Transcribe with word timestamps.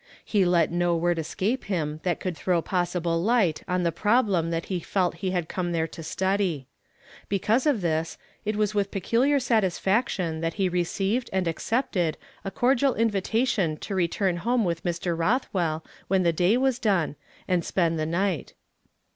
He 0.25 0.45
let 0.45 0.71
no 0.71 0.95
word 0.95 1.19
escape 1.19 1.65
him 1.65 1.99
that 2.01 2.19
could 2.19 2.35
throw 2.35 2.59
possible 2.63 3.21
light 3.21 3.61
on 3.67 3.83
the 3.83 3.91
problem 3.91 4.49
that 4.49 4.65
he 4.65 4.79
felt 4.79 5.17
he 5.17 5.29
had 5.29 5.47
come 5.47 5.73
there 5.73 5.85
to 5.89 6.01
study. 6.01 6.65
Because 7.29 7.67
of 7.67 7.81
this, 7.81 8.17
it 8.43 8.55
was 8.55 8.73
with 8.73 8.89
peculiar 8.89 9.39
satisfaction 9.39 10.41
that 10.41 10.55
he 10.55 10.67
received 10.69 11.29
anil 11.31 11.45
accepted 11.49 12.17
a 12.43 12.49
cordial 12.49 12.95
iiivlcation 12.95 13.79
to 13.81 13.93
return 13.93 14.37
home 14.37 14.65
with 14.65 14.83
Mr. 14.83 15.15
Roth 15.15 15.47
well 15.53 15.85
when 16.07 16.23
the 16.23 16.33
day 16.33 16.57
was 16.57 16.79
done, 16.79 17.15
and 17.47 17.63
spend 17.63 17.99
the 17.99 18.07
night. 18.07 18.55